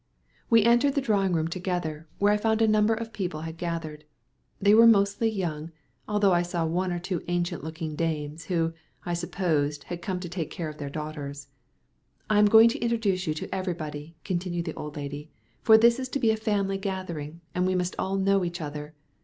[0.49, 4.03] We entered the drawing room together, where I found a number of people had gathered.
[4.59, 5.69] They were mostly young,
[6.07, 8.73] although I saw one or two ancient looking dames, who,
[9.05, 11.49] I supposed, had come to take care of their daughters.
[12.31, 15.29] "I am going to introduce you to everybody," continued the old lady,
[15.61, 18.95] "for this is to be a family gathering, and we must all know each other.